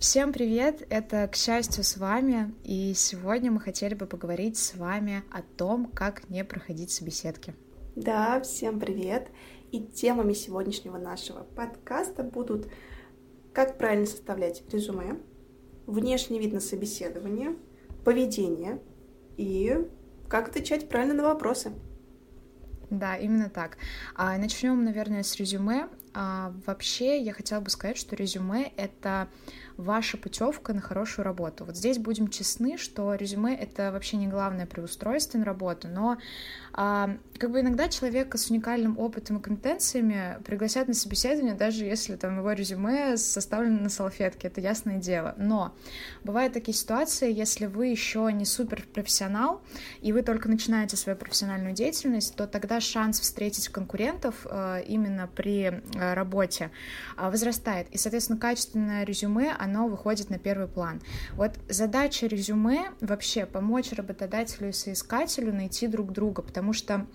[0.00, 0.86] Всем привет!
[0.90, 5.90] Это «К счастью» с вами, и сегодня мы хотели бы поговорить с вами о том,
[5.92, 7.56] как не проходить собеседки.
[7.96, 9.26] Да, всем привет!
[9.72, 12.68] И темами сегодняшнего нашего подкаста будут
[13.52, 15.18] как правильно составлять резюме,
[15.86, 17.56] внешний вид на собеседование,
[18.04, 18.80] поведение
[19.36, 19.84] и
[20.28, 21.72] как отвечать правильно на вопросы.
[22.88, 23.78] Да, именно так.
[24.14, 25.88] А, начнем, наверное, с резюме.
[26.14, 29.28] А, вообще, я хотела бы сказать, что резюме— это
[29.78, 31.64] ваша путевка на хорошую работу.
[31.64, 36.18] Вот здесь будем честны, что резюме— это вообще не главное при устройстве на работу, но
[36.72, 42.16] а, как бы иногда человека с уникальным опытом и компетенциями пригласят на собеседование, даже если
[42.16, 45.34] там его резюме составлено на салфетке, это ясное дело.
[45.38, 45.72] Но
[46.24, 49.62] бывают такие ситуации, если вы еще не супер профессионал,
[50.00, 55.82] и вы только начинаете свою профессиональную деятельность, то тогда шанс встретить конкурентов э, именно при
[55.98, 56.70] работе
[57.16, 57.88] э, возрастает.
[57.90, 61.00] И, соответственно, качественное резюме, оно выходит на первый план.
[61.32, 67.06] Вот задача резюме вообще помочь работодателю и соискателю найти друг друга, потому что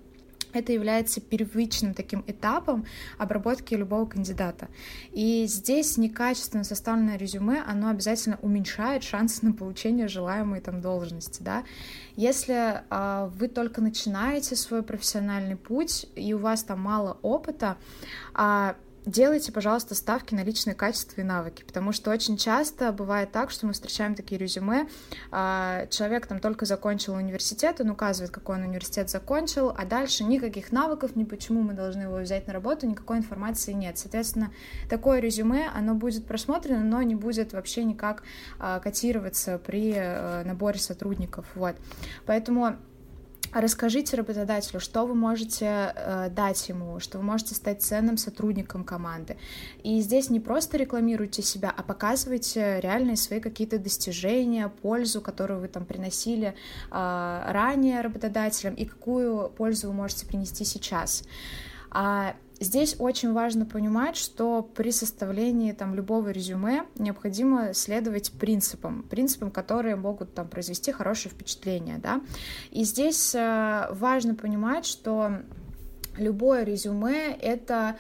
[0.54, 2.86] это является первичным таким этапом
[3.18, 4.70] обработки любого кандидата.
[5.12, 11.64] И здесь некачественно составленное резюме, оно обязательно уменьшает шансы на получение желаемой там должности, да.
[12.16, 17.78] Если э, вы только начинаете свой профессиональный путь и у вас там мало опыта,
[18.36, 18.74] э,
[19.06, 23.66] делайте, пожалуйста, ставки на личные качества и навыки, потому что очень часто бывает так, что
[23.66, 24.88] мы встречаем такие резюме,
[25.32, 30.72] а, человек там только закончил университет, он указывает, какой он университет закончил, а дальше никаких
[30.72, 33.98] навыков, ни почему мы должны его взять на работу, никакой информации нет.
[33.98, 34.52] Соответственно,
[34.90, 38.24] такое резюме, оно будет просмотрено, но не будет вообще никак
[38.60, 41.76] а, котироваться при э, наборе сотрудников, вот.
[42.26, 42.78] Поэтому
[43.54, 49.38] Расскажите работодателю, что вы можете э, дать ему, что вы можете стать ценным сотрудником команды.
[49.84, 55.68] И здесь не просто рекламируйте себя, а показывайте реальные свои какие-то достижения, пользу, которую вы
[55.68, 56.56] там приносили
[56.90, 61.24] э, ранее работодателям, и какую пользу вы можете принести сейчас.
[61.92, 69.52] А Здесь очень важно понимать, что при составлении там, любого резюме необходимо следовать принципам, принципам,
[69.52, 71.98] которые могут там, произвести хорошее впечатление.
[71.98, 72.22] Да?
[72.72, 75.42] И здесь э, важно понимать, что
[76.18, 77.98] любое резюме— это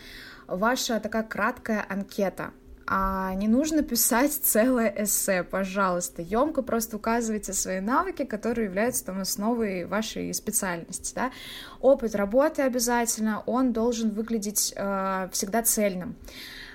[0.47, 2.52] ваша такая краткая анкета—
[2.86, 6.22] а не нужно писать целое эссе, пожалуйста.
[6.22, 11.14] Емко просто указывайте свои навыки, которые являются там основой вашей специальности.
[11.16, 11.32] Да?
[11.80, 16.16] Опыт работы обязательно, он должен выглядеть э, всегда цельным.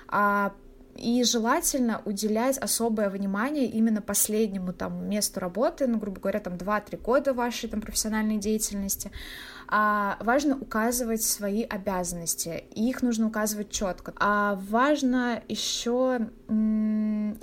[0.07, 0.53] А
[0.99, 7.01] и желательно уделять особое внимание именно последнему там месту работы, ну, грубо говоря, там 2-3
[7.01, 9.11] года вашей там профессиональной деятельности,
[9.67, 14.13] а, важно указывать свои обязанности, их нужно указывать четко.
[14.17, 16.29] А важно еще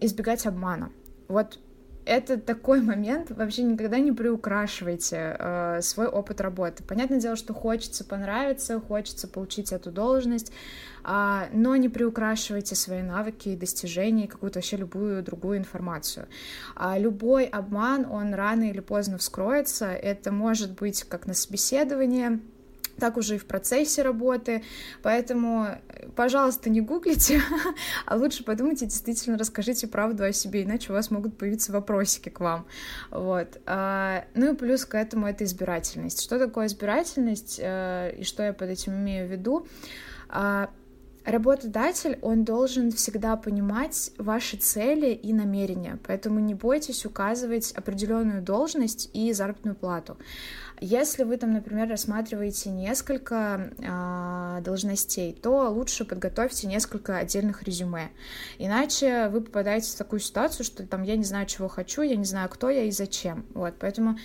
[0.00, 0.90] избегать обмана.
[1.28, 1.58] Вот
[2.06, 6.84] это такой момент, вообще никогда не приукрашивайте э, свой опыт работы.
[6.84, 10.52] Понятное дело, что хочется понравиться, хочется получить эту должность,
[11.04, 16.26] э, но не приукрашивайте свои навыки и достижения, какую-то вообще любую другую информацию.
[16.76, 22.40] А любой обман, он рано или поздно вскроется, это может быть как на собеседовании,
[22.98, 24.62] так уже и в процессе работы,
[25.02, 25.68] поэтому,
[26.14, 27.40] пожалуйста, не гуглите,
[28.06, 32.40] а лучше подумайте, действительно расскажите правду о себе, иначе у вас могут появиться вопросики к
[32.40, 32.66] вам,
[33.10, 33.60] вот.
[33.66, 36.22] А, ну и плюс к этому это избирательность.
[36.22, 39.66] Что такое избирательность э, и что я под этим имею в виду?
[41.26, 49.10] Работодатель, он должен всегда понимать ваши цели и намерения, поэтому не бойтесь указывать определенную должность
[49.12, 50.16] и заработную плату.
[50.80, 58.10] Если вы там, например, рассматриваете несколько э, должностей, то лучше подготовьте несколько отдельных резюме.
[58.58, 62.24] Иначе вы попадаете в такую ситуацию, что там я не знаю, чего хочу, я не
[62.24, 63.46] знаю, кто я и зачем.
[63.52, 64.16] Вот, поэтому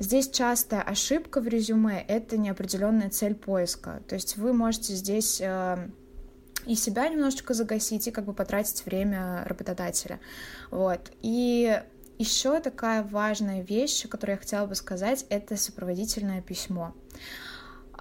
[0.00, 4.02] здесь частая ошибка в резюме— это неопределенная цель поиска.
[4.08, 5.88] То есть вы можете здесь э,
[6.68, 10.20] и себя немножечко загасить, и как бы потратить время работодателя.
[10.70, 11.10] Вот.
[11.22, 11.82] И
[12.18, 16.94] еще такая важная вещь, которую я хотела бы сказать, это сопроводительное письмо.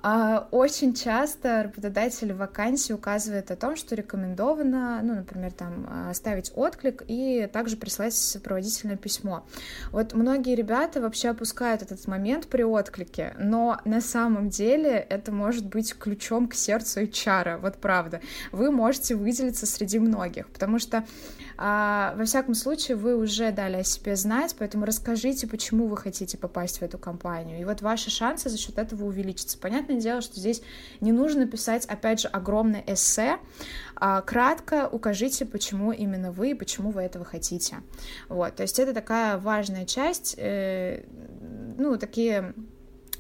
[0.04, 6.52] А, очень часто работодатель в вакансии указывает о том, что рекомендовано, ну, например, там, оставить
[6.56, 9.46] отклик и также прислать сопроводительное письмо.
[9.92, 15.66] Вот многие ребята вообще опускают этот момент при отклике, но на самом деле это может
[15.66, 18.22] быть ключом к сердцу HR, вот правда.
[18.52, 21.04] Вы можете выделиться среди многих, потому что
[21.57, 26.38] А, во всяком случае, вы уже дали о себе знать, поэтому расскажите, почему вы хотите
[26.38, 27.59] попасть в эту компанию.
[27.59, 29.57] И вот ваши шансы за счет этого увеличатся.
[29.57, 30.62] Понятное дело, что здесь
[31.01, 33.38] не нужно писать, опять же, огромное эссе.
[33.95, 37.77] А, кратко укажите, почему именно вы и почему вы этого хотите.
[38.30, 41.04] Вот, то есть это такая важная часть, э,
[41.77, 42.54] ну, такие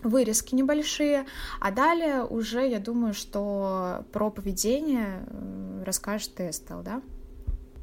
[0.03, 1.25] вырезки небольшие,
[1.59, 7.01] а далее уже, я думаю, что про поведение э, расскажет Эстел, да?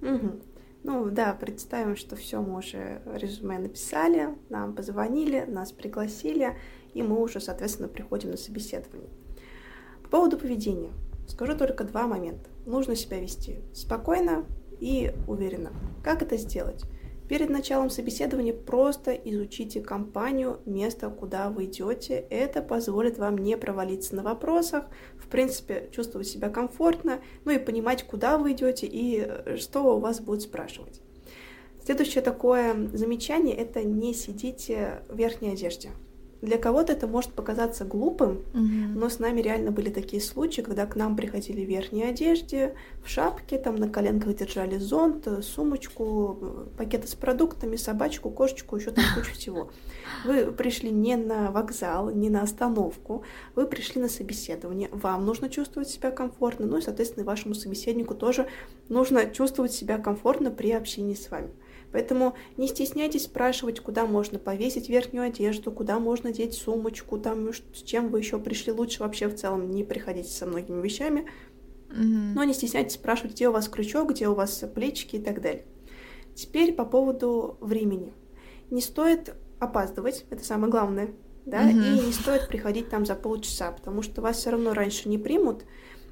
[0.04, 0.40] Угу.
[0.84, 6.56] Ну да, представим, что все мы уже резюме написали, нам позвонили, нас пригласили,
[6.92, 9.08] и мы уже, соответственно, приходим на собеседование.
[10.02, 10.92] По поводу поведения
[11.26, 12.50] скажу только два момента.
[12.66, 14.44] Нужно себя вести спокойно
[14.78, 15.72] и уверенно.
[16.02, 16.84] Как это сделать?
[17.28, 22.26] Перед началом собеседования просто изучите компанию, место, куда вы идете.
[22.28, 24.84] Это позволит вам не провалиться на вопросах,
[25.16, 30.00] в принципе, чувствовать себя комфортно, ну и понимать, куда вы идете и э, что у
[30.00, 31.00] вас будут спрашивать.
[31.82, 35.90] Следующее такое замечание– это не сидите в верхней одежде.
[36.44, 38.94] Для кого-то это может показаться глупым, mm-hmm.
[38.94, 43.08] но с нами реально были такие случаи, когда к нам приходили в верхней одежде, в
[43.08, 49.32] шапке, там на коленках держали зонт, сумочку, пакеты с продуктами, собачку, кошечку, еще там кучу
[49.32, 49.70] всего.
[50.26, 53.22] Вы пришли не на вокзал, не на остановку,
[53.54, 54.90] вы пришли на собеседование.
[54.92, 58.46] Вам нужно чувствовать себя комфортно, ну и, соответственно, вашему собеседнику тоже
[58.88, 61.50] нужно чувствовать себя комфортно при общении с вами.
[61.92, 67.82] Поэтому не стесняйтесь спрашивать, куда можно повесить верхнюю одежду, куда можно деть сумочку, там, с
[67.84, 68.72] чем вы еще пришли.
[68.72, 71.26] Лучше вообще в целом не приходите со многими вещами.
[71.90, 72.32] Mm-hmm.
[72.34, 75.66] Но не стесняйтесь спрашивать, где у вас крючок, где у вас плечики и так далее.
[76.34, 78.12] Теперь по поводу времени.
[78.70, 81.10] Не стоит опаздывать, это самое главное,
[81.46, 82.02] да, mm-hmm.
[82.02, 85.64] и не стоит приходить там за полчаса, потому что вас все равно раньше не примут,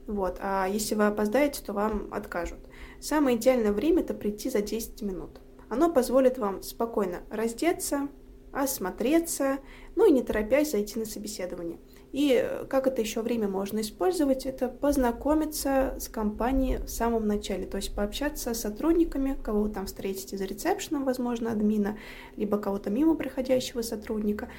[0.06, 2.58] вот, а если вы опоздаете, то вам откажут.
[3.00, 5.40] Самое идеальное время это прийти за 10 минут.
[5.69, 8.08] Оно позволит вам спокойно раздеться,
[8.52, 9.58] осмотреться,
[9.96, 11.78] ну и не торопясь зайти на собеседование.
[12.12, 17.78] И как это еще время можно использовать, это познакомиться с компанией в самом начале, то
[17.78, 21.96] есть пообщаться с сотрудниками, кого вы там встретите за ресепшеном, возможно, админа,
[22.37, 24.50] либо кого-то мимо проходящего сотрудника.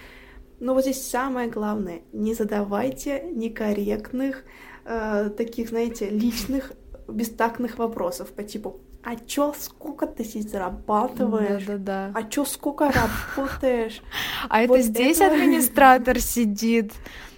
[0.59, 4.45] Но вот здесь самое главное, не задавайте некорректных,
[4.85, 6.73] э, таких, знаете, личных,
[7.07, 11.65] бестактных вопросов по типу а чё, сколько ты здесь зарабатываешь?
[11.65, 12.11] Да, да, да.
[12.15, 14.01] А чё, сколько работаешь?
[14.47, 16.93] А это здесь администратор сидит?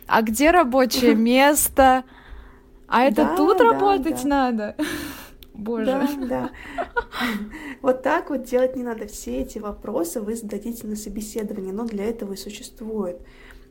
[0.06, 2.04] А где рабочее место?
[2.88, 4.76] А это тут работать надо?
[5.56, 5.86] Боже.
[5.86, 6.52] Да, да.
[7.82, 9.08] Вот так вот делать не надо.
[9.08, 13.22] Все эти вопросы вы зададите на собеседовании, но для этого и существует.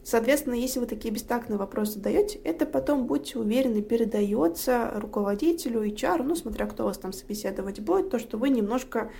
[0.04, 6.36] Соответственно, если вы такие бестактные вопросы задаете, это потом, будьте уверены, передается руководителю, HR, ну,
[6.36, 9.10] смотря кто вас там собеседовать будет, то, что вы немножко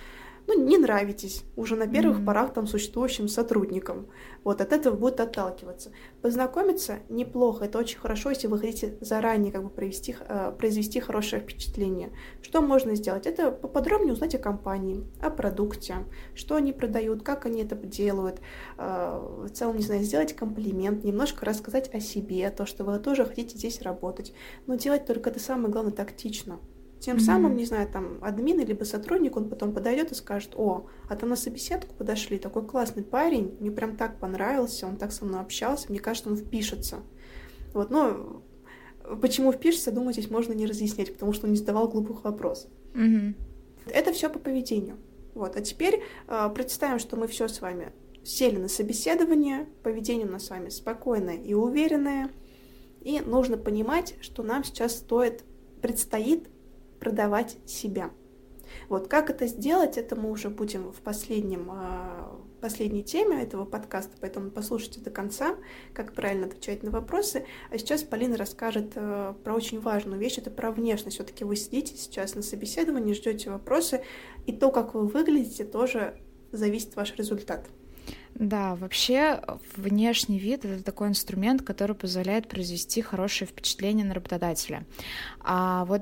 [0.47, 2.25] ну, не нравитесь уже на первых mm-hmm.
[2.25, 4.07] порах там существующим сотрудникам.
[4.43, 5.91] Вот от этого будет отталкиваться.
[6.21, 11.41] Познакомиться неплохо, это очень хорошо, если вы хотите заранее как бы провести, э, произвести хорошее
[11.41, 12.11] впечатление.
[12.41, 13.25] Что можно сделать?
[13.25, 15.95] Это поподробнее узнать о компании, о продукте,
[16.35, 18.39] что они продают, как они это делают.
[18.77, 23.25] Э, в целом, не знаю, сделать комплимент, немножко рассказать о себе, то, что вы тоже
[23.25, 24.33] хотите здесь работать.
[24.67, 26.59] Но делать только это самое главное тактично.
[27.05, 27.19] Тем mm-hmm.
[27.19, 31.27] самым, не знаю, там админ либо сотрудник, он потом подойдет и скажет, о, а то
[31.27, 35.85] на собеседку подошли, такой классный парень, мне прям так понравился, он так со мной общался,
[35.89, 37.01] мне кажется, он впишется.
[37.75, 38.41] Вот, но
[39.21, 42.71] почему впишется, думаю, здесь можно не разъяснять, потому что он не задавал глупых вопросов.
[42.95, 43.35] Mm-hmm.
[43.85, 44.97] Это все по поведению.
[45.35, 47.93] Вот, а теперь э, представим, что мы все с вами
[48.23, 52.31] сели на собеседование, поведение у нас с вами спокойное и уверенное,
[53.01, 55.43] и нужно понимать, что нам сейчас стоит,
[55.83, 56.49] предстоит
[57.05, 58.09] продавать себя.
[58.89, 64.17] Вот как это сделать, это мы уже будем в последнем, а, последней теме этого подкаста,
[64.19, 65.55] поэтому послушайте до конца,
[65.93, 67.45] как правильно отвечать на вопросы.
[67.69, 71.17] А сейчас Полина расскажет э, про очень важную вещь, это про внешность.
[71.17, 74.01] Все-таки вы сидите сейчас на собеседовании, ждете вопросы,
[74.47, 76.19] и то, как вы выглядите, тоже
[76.51, 77.67] зависит ваш результат.
[78.33, 79.41] Да, вообще
[79.77, 84.85] внешний вид это такой инструмент, который позволяет произвести хорошее впечатление на работодателя.
[85.39, 86.01] А вот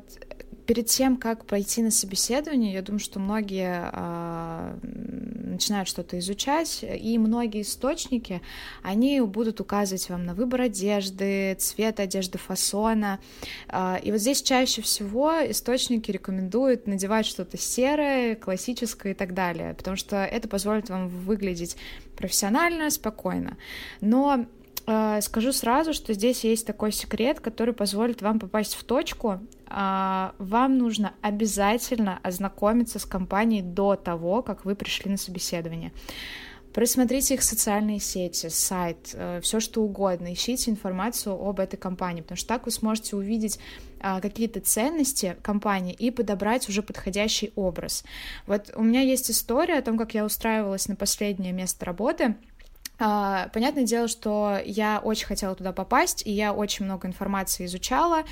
[0.66, 7.18] перед тем, как пойти на собеседование, я думаю, что многие э, начинают что-то изучать, и
[7.18, 8.42] многие источники,
[8.82, 13.20] они будут указывать вам на выбор одежды, цвет одежды, фасона.
[13.68, 19.74] Э, и вот здесь чаще всего источники рекомендуют надевать что-то серое, классическое и так далее,
[19.74, 21.76] потому что это позволит вам выглядеть
[22.16, 23.58] профессионально, спокойно.
[24.02, 24.46] Но
[24.86, 29.40] скажу сразу, что здесь есть такой секрет, который позволит вам попасть в точку.
[29.68, 35.92] Э, вам нужно обязательно ознакомиться с компанией до того, как вы пришли на собеседование.
[36.74, 42.38] Просмотрите их социальные сети, сайт, э, все что угодно, ищите информацию об этой компании, потому
[42.38, 43.60] что так вы сможете увидеть
[44.00, 48.04] а, какие-то ценности компании и подобрать уже подходящий образ.
[48.48, 52.36] Вот у меня есть история о том, как я устраивалась на последнее место работы.
[53.00, 58.24] Uh, понятное дело, что я очень хотела туда попасть, и я очень много информации изучала.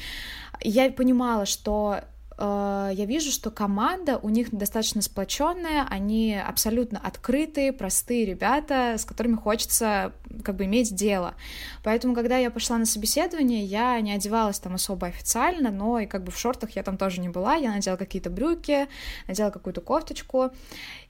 [0.62, 2.02] Я понимала, что
[2.38, 9.36] я вижу, что команда у них достаточно сплоченная, они абсолютно открытые, простые ребята, с которыми
[9.36, 11.36] хочется как бы иметь дело.
[11.84, 16.24] Поэтому, когда я пошла на собеседование, я не одевалась там особо официально, но и как
[16.24, 18.88] бы в шортах я там тоже не была, я надела какие-то брюки,
[19.28, 20.52] надела какую-то кофточку,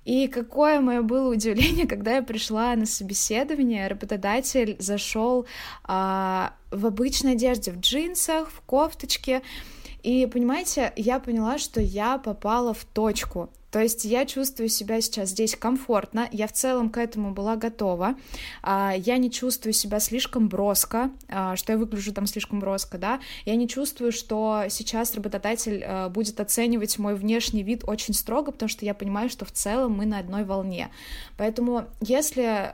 [0.04, 5.46] и какое мое было удивление, когда я пришла на собеседование, работодатель зашел
[5.84, 9.42] а, в обычной одежде, в джинсах, в кофточке,
[10.04, 13.50] и, понимаете, я поняла, что я попала в точку.
[13.72, 18.16] То есть я чувствую себя сейчас здесь комфортно, я в целом к этому была готова,
[18.62, 23.22] а, я не чувствую себя слишком броско, а, что я выгляжу там слишком броско, да,
[23.46, 28.68] я не чувствую, что сейчас работодатель а, будет оценивать мой внешний вид очень строго, потому
[28.68, 30.90] что я понимаю, что в целом мы на одной волне.
[31.38, 32.74] Поэтому, если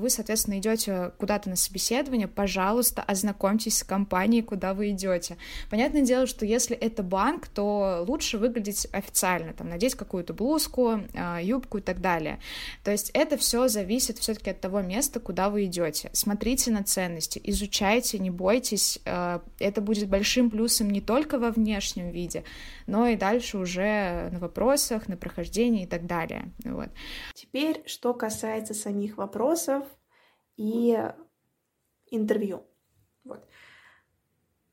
[0.00, 5.36] вы, соответственно, идете куда-то на собеседование, пожалуйста, ознакомьтесь с компанией, куда вы идете.
[5.70, 11.40] Понятное дело, что если это банк, то лучше выглядеть официально, там, надеть какую-то блузку, а,
[11.40, 12.38] юбку и так далее.
[12.84, 16.10] То есть это все зависит все-таки от того места, куда вы идете.
[16.12, 19.00] Смотрите на ценности, изучайте, не бойтесь.
[19.06, 22.44] А, это будет большим плюсом не только во внешнем виде,
[22.86, 26.52] но и дальше уже на вопросах, на прохождении и так далее.
[26.64, 26.88] Вот.
[27.34, 29.84] Теперь, что касается самих вопросов
[30.56, 30.96] и
[32.10, 32.66] интервью.
[33.24, 33.44] Вот.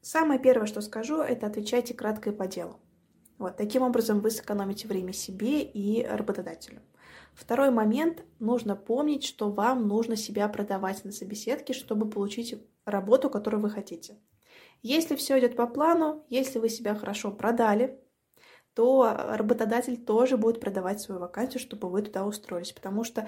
[0.01, 2.79] Самое первое, что скажу, это отвечайте кратко и по делу.
[3.44, 6.82] Вот, таким образом вы сэкономите время себе и работодателю.
[7.34, 8.24] Второй момент.
[8.40, 14.16] Нужно помнить, что вам нужно себя продавать на собеседке, чтобы получить работу, которую вы хотите.
[14.82, 18.00] Если все идет по плану, если вы себя хорошо продали,
[18.76, 22.72] то работодатель тоже будет продавать свою вакансию, чтобы вы туда устроились.
[22.72, 23.28] Потому что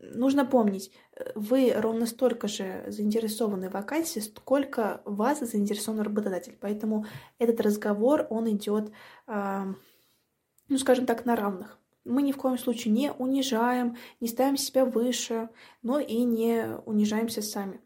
[0.00, 0.92] нужно помнить,
[1.34, 6.56] вы ровно столько же заинтересованы в вакансии, сколько вас заинтересован работодатель.
[6.60, 7.06] Поэтому
[7.38, 8.90] этот разговор, он идет,
[9.26, 11.78] ну, скажем так, на равных.
[12.04, 15.50] Мы ни в коем случае не унижаем, не ставим себя выше,
[15.82, 17.80] но и не унижаемся сами.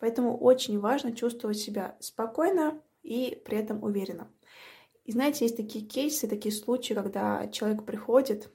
[0.00, 4.28] Поэтому очень важно чувствовать себя спокойно и при этом уверенно.
[5.04, 8.50] И знаете, есть такие кейсы, такие случаи, когда человек приходит,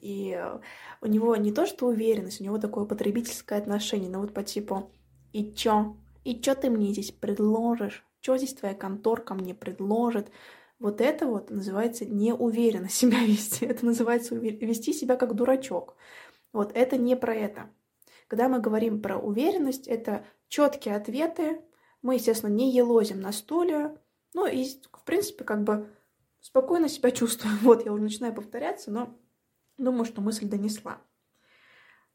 [0.00, 0.60] и э,
[1.00, 4.90] у него не то что уверенность, у него такое потребительское отношение, но вот по типу
[5.32, 5.96] «И чё?
[6.24, 8.04] И чё ты мне здесь предложишь?
[8.20, 10.30] Чё здесь твоя конторка мне предложит?»
[10.78, 13.66] Вот это вот называется неуверенно себя вести.
[13.66, 15.94] Это называется вести себя как дурачок.
[16.52, 17.70] Вот это не про это.
[18.26, 21.60] Когда мы говорим про уверенность, это четкие ответы.
[22.00, 23.96] Мы, естественно, не елозим на стуле.
[24.32, 25.90] Ну и, в принципе, как бы
[26.40, 27.58] спокойно себя чувствуем.
[27.62, 29.14] Вот, я уже начинаю повторяться, но
[29.80, 30.98] Думаю, что мысль донесла.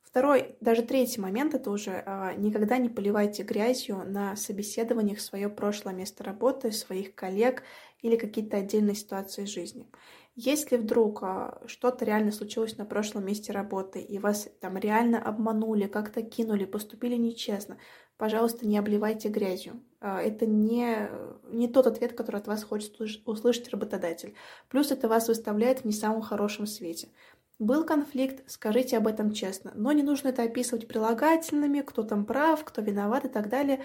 [0.04, 5.96] Второй, даже третий момент, это уже э, никогда не поливайте грязью на собеседованиях свое прошлое
[5.96, 7.64] место работы, своих коллег
[8.04, 9.90] или какие-то отдельные ситуации жизни.
[10.36, 15.88] Если вдруг э, что-то реально случилось на прошлом месте работы, и вас там реально обманули,
[15.88, 17.78] как-то кинули, поступили нечестно,
[18.18, 19.82] пожалуйста, не обливайте грязью.
[20.02, 21.10] Э, это не,
[21.52, 22.96] не тот ответ, который от вас хочет
[23.26, 24.36] услышать работодатель.
[24.70, 27.10] Плюс это вас выставляет в не самом хорошем свете.
[27.58, 32.66] Был конфликт, скажите об этом честно, но не нужно это описывать прилагательными, кто там прав,
[32.66, 33.82] кто виноват и так далее.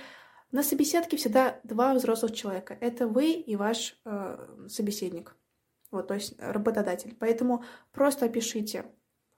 [0.51, 2.77] На собеседке всегда два взрослых человека.
[2.81, 5.37] Это вы и ваш э, собеседник,
[5.93, 7.17] вот, то есть работодатель.
[7.21, 8.87] Поэтому просто опишите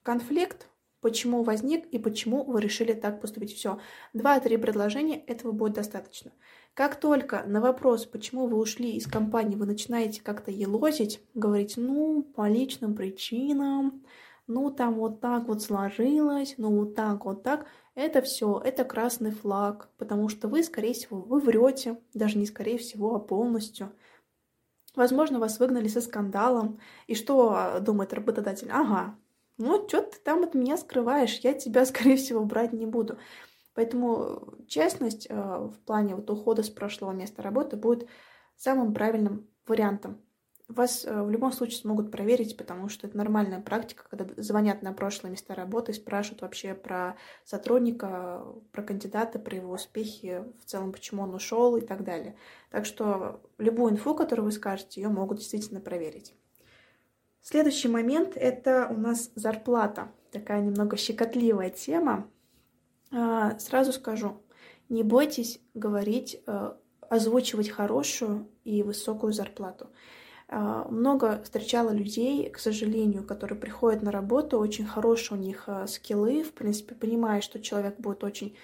[0.02, 0.68] конфликт,
[1.02, 3.54] почему возник и почему вы решили так поступить.
[3.54, 3.80] Все.
[4.14, 6.32] Два-три предложения, этого будет достаточно.
[6.74, 12.22] Как только на вопрос, почему вы ушли из компании, вы начинаете как-то елозить, говорить, ну,
[12.22, 14.02] по личным причинам,
[14.46, 19.32] ну, там вот так вот сложилось, ну, вот так, вот так, это все, это красный
[19.32, 23.92] флаг, потому что вы, скорее всего, вы врете, даже не скорее всего, а полностью.
[24.96, 26.78] Возможно, вас выгнали со скандалом.
[27.06, 28.70] И что а, думает работодатель?
[28.70, 29.16] Ага,
[29.58, 33.18] ну, что ты там от меня скрываешь, я тебя, скорее всего, брать не буду.
[33.74, 38.06] Поэтому честность э, в плане вот ухода с прошлого места работы будет
[38.56, 40.20] самым правильным вариантом.
[40.68, 44.92] вас э, в любом случае смогут проверить, потому что это нормальная практика, когда звонят на
[44.92, 50.92] прошлые места работы и спрашивают вообще про сотрудника, про кандидата, про его успехи, в целом,
[50.92, 52.36] почему он ушел и так далее.
[52.70, 56.34] Так что любую инфу, которую вы скажете, ее могут действительно проверить.
[57.40, 60.12] Следующий момент— это у нас зарплата.
[60.30, 62.30] Такая немного щекотливая тема.
[63.12, 64.40] А, сразу скажу,
[64.88, 66.72] не бойтесь говорить, э,
[67.08, 69.90] озвучивать хорошую и высокую зарплату.
[70.48, 75.86] А, много встречала людей, к сожалению, которые приходят на работу, очень хорошие у них а,
[75.86, 78.56] скиллы, в принципе, понимая, что человек будет очень...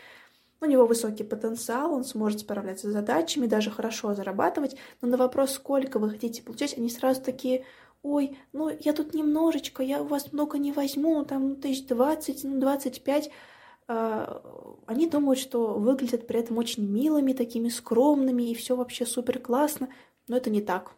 [0.61, 5.52] У него высокий потенциал, он сможет справляться с задачами, даже хорошо зарабатывать, но на вопрос,
[5.52, 7.64] сколько вы хотите получать, они сразу такие,
[8.02, 12.59] ой, ну я тут немножечко, я у вас много не возьму, там тысяч двадцать, ну
[12.59, 13.31] двадцать пять.
[13.88, 14.42] А,
[14.87, 19.88] они думают, что выглядят при этом очень милыми, такими скромными, и все вообще супер классно,
[20.28, 20.92] но это не так.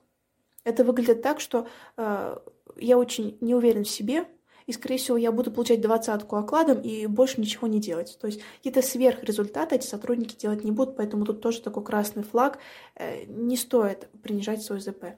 [0.65, 1.67] Это выглядит так, что
[1.97, 2.37] э,
[2.77, 4.27] я очень не уверен в себе,
[4.67, 8.17] и, скорее всего, я буду получать двадцатку окладом и больше ничего не делать.
[8.21, 12.59] То есть какие-то сверхрезультаты эти сотрудники делать не будут, поэтому тут тоже такой красный флаг.
[12.97, 15.17] Э, не стоит принижать свой ЗП.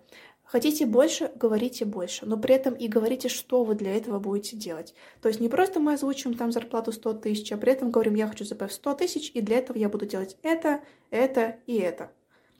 [0.53, 4.95] Хотите больше, говорите больше, но при этом и говорите, что вы для этого будете делать.
[5.23, 8.29] То есть не просто мы озвучиваем там зарплату 100 тысяч, а при этом говорим, я
[8.29, 12.13] хочу ЗП в 100 тысяч, и для этого я буду делать это, это и это.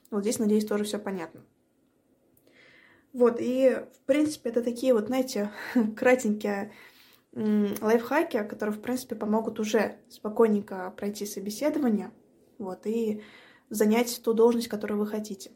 [0.09, 1.45] Вот здесь, надеюсь, тоже все понятно.
[3.13, 5.51] Вот, и, в принципе, это такие вот, знаете,
[5.95, 6.71] кратенькие
[7.35, 12.09] лайфхаки, которые, в принципе, помогут уже спокойненько пройти собеседование,
[12.57, 13.21] вот, и
[13.69, 15.51] занять ту должность, которую вы хотите.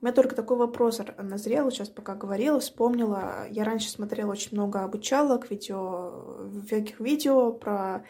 [0.00, 3.46] У меня только такой вопрос назрел, сейчас пока говорила, вспомнила.
[3.50, 8.04] Я раньше смотрела очень много обучалок, видео, всяких видео про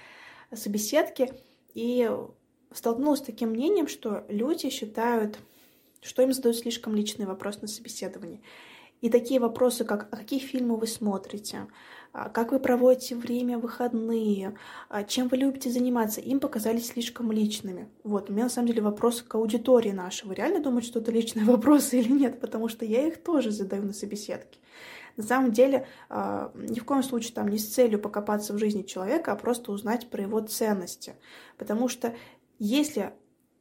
[0.53, 1.33] собеседки,
[1.75, 2.11] и
[2.73, 5.39] столкнулась с таким мнением, что люди считают,
[6.01, 8.43] что им задают слишком личный вопрос на собеседовании.
[9.01, 11.69] И такие вопросы, как «А какие фильмы вы смотрите?», «А
[12.33, 14.55] «Как вы проводите время выходные?»,
[14.89, 17.89] «А «Чем вы любите заниматься?», им показались слишком личными.
[18.05, 20.29] Вот, у меня на самом деле вопрос к аудитории нашей.
[20.29, 22.41] Вы реально думаете, что это личные вопросы или нет?
[22.41, 24.59] Потому что я их тоже задаю на собеседке.
[25.17, 29.33] На самом деле, ни в коем случае там не с целью покопаться в жизни человека,
[29.33, 31.15] а просто узнать про его ценности.
[31.57, 32.15] Потому что
[32.59, 33.13] если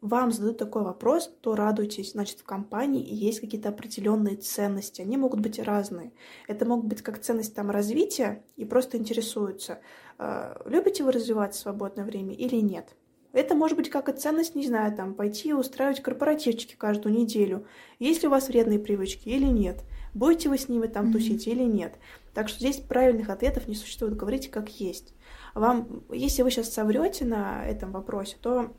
[0.04, 5.02] вам задают такой вопрос, то радуйтесь, значит, в компании есть какие-то определенные ценности.
[5.02, 6.12] Они могут быть разные.
[6.46, 9.80] Это могут быть как ценность там развития и просто интересуются,
[10.20, 12.98] э, любите вы развиваться в свободное время или нет.
[13.32, 17.66] Это может быть как и ценность, не знаю, там, пойти и устраивать корпоративчики каждую неделю.
[17.98, 19.84] Есть ли у вас вредные привычки или нет?
[20.13, 21.13] Будете вы с ними там mm-hmm.
[21.13, 21.96] тусить или нет?
[22.34, 24.18] Так что здесь правильных ответов не существует.
[24.18, 25.13] Говорите как есть.
[25.56, 28.74] Вам, если вы сейчас соврете на этом вопросе, то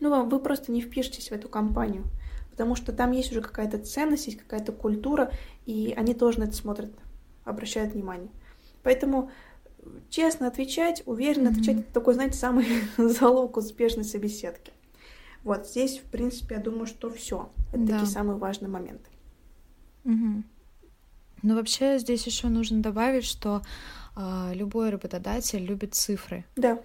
[0.00, 2.04] ну, вы просто не впишетесь в эту компанию,
[2.50, 5.32] потому что там есть уже какая-то ценность, есть какая-то культура,
[5.66, 6.92] и они тоже на это смотрят,
[7.44, 8.30] обращают внимание.
[8.82, 9.30] Поэтому
[10.10, 11.52] честно отвечать, уверенно mm-hmm.
[11.52, 14.72] отвечать, это такой, знаете, самый залог успешной собеседки.
[15.42, 17.50] Вот здесь, в принципе, я думаю, что все.
[17.68, 17.92] Это да.
[17.92, 19.10] такие самые важные моменты.
[20.04, 20.42] Угу.
[21.42, 23.60] Ну, вообще, здесь еще нужно добавить, что
[24.16, 26.46] э, любой работодатель любит цифры.
[26.56, 26.80] Да.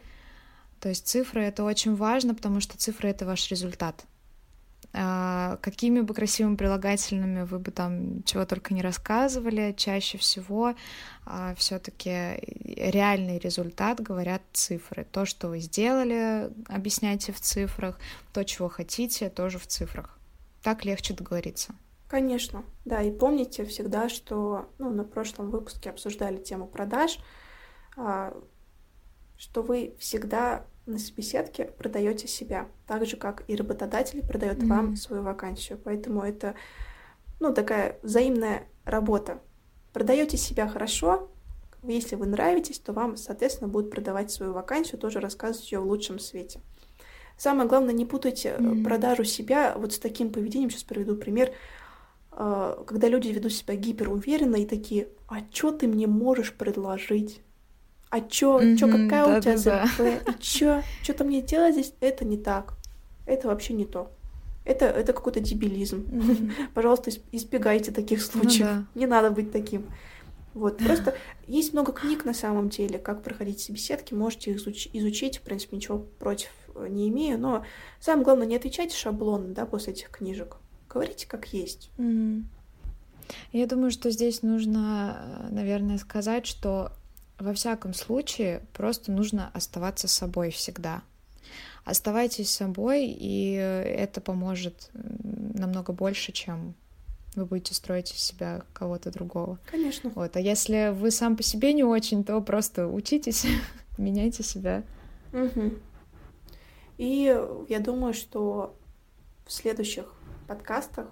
[0.80, 4.06] То есть цифры это очень важно, потому что цифры это ваш результат.
[4.92, 10.74] А, какими бы красивыми прилагательными вы бы там чего только не рассказывали, чаще всего
[11.26, 12.10] а, все-таки
[12.76, 15.06] реальный результат говорят цифры.
[15.12, 18.00] То, что вы сделали, объясняйте в цифрах,
[18.34, 20.18] то, чего хотите, тоже в цифрах.
[20.64, 21.76] Так легче договориться.
[22.08, 27.20] Конечно, да, и помните всегда, что ну, на прошлом выпуске обсуждали тему продаж,
[27.96, 28.34] а,
[29.40, 34.68] что вы всегда на собеседке продаете себя, так же как и работодатель продает mm-hmm.
[34.68, 35.80] вам свою вакансию.
[35.82, 36.56] Поэтому это
[37.40, 39.40] ну, такая взаимная работа.
[39.94, 41.32] Продаете себя хорошо,
[41.84, 46.20] если вы нравитесь, то вам, соответственно, будут продавать свою вакансию, тоже рассказывать ее в лучшем
[46.20, 46.60] свете.
[47.38, 48.84] Самое главное, не путайте mm-hmm.
[48.84, 50.70] продажу себя вот с таким поведением.
[50.70, 51.54] Сейчас приведу пример.
[52.34, 57.42] Э, когда люди ведут себя гиперуверенно и такие, а что ты мне можешь предложить?
[58.10, 60.34] А чё, mm-hmm, чё какая да, у тебя да, ЗП, да.
[60.40, 62.74] чё, что-то мне делать здесь, это не так,
[63.26, 64.12] это вообще не то.
[64.66, 66.02] Это, это какой-то дебилизм.
[66.02, 66.52] Mm-hmm.
[66.74, 68.68] Пожалуйста, избегайте таких ну случаев.
[68.68, 68.86] Ну, да.
[68.96, 69.86] Не надо быть таким.
[70.54, 71.16] Вот, просто
[71.48, 75.78] есть много книг на самом деле, как проходить собеседки, можете их изуч- изучить, в принципе,
[75.78, 77.64] ничего против э, не имею, но
[78.00, 80.58] самое главное, не отвечайте шаблонно, да, после этих книжек.
[80.90, 81.92] Говорите как есть.
[81.98, 82.44] Mm-hmm.
[83.54, 86.92] Я думаю, что здесь нужно, э, наверное, сказать, что
[87.40, 91.02] во всяком случае, просто нужно оставаться собой всегда.
[91.86, 96.76] Оставайтесь собой, и это поможет намного больше, чем
[97.36, 99.60] вы будете строить из себя кого-то другого.
[99.66, 100.12] Конечно.
[100.16, 100.36] Вот.
[100.36, 103.46] А если вы сам по себе не очень, то просто учитесь,
[103.98, 104.84] меняйте себя.
[105.32, 105.74] Угу.
[106.98, 107.36] И
[107.70, 108.76] я думаю, что
[109.46, 110.14] в следующих
[110.48, 111.08] подкастах,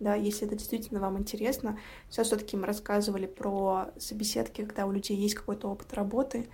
[0.00, 5.16] да, если это действительно вам интересно, сейчас все-таки мы рассказывали про собеседки, когда у людей
[5.16, 6.48] есть какой-то опыт работы,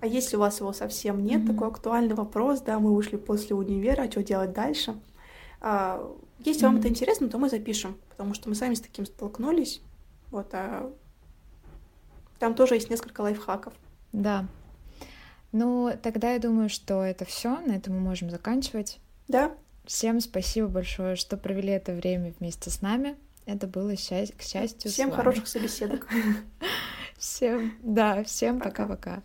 [0.00, 1.46] а если у вас его совсем нет, mm-hmm.
[1.46, 4.98] такой актуальный вопрос, да, мы вышли после универа, а что делать дальше?
[5.60, 6.66] А, если mm-hmm.
[6.66, 9.82] вам это интересно, то мы запишем, потому что мы сами с таким столкнулись.
[10.30, 10.90] Вот, а
[12.38, 13.74] там тоже есть несколько лайфхаков.
[14.12, 14.46] Да.
[15.52, 17.60] Ну, тогда я думаю, что это все.
[17.60, 19.00] На этом мы можем заканчивать.
[19.28, 19.52] Да.
[19.84, 23.16] Всем спасибо большое, что провели это время вместе с нами.
[23.46, 24.36] Это было счасть...
[24.36, 24.90] к счастью.
[24.90, 26.06] Всем хороших собеседок.
[27.18, 29.22] Всем, да, всем пока-пока.